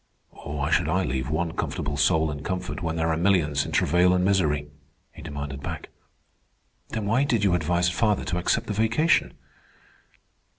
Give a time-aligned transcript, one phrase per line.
[0.31, 4.15] "Why should I leave one comfortable soul in comfort when there are millions in travail
[4.15, 4.67] and misery?"
[5.11, 5.89] he demanded back.
[6.89, 9.35] "Then why did you advise father to accept the vacation?"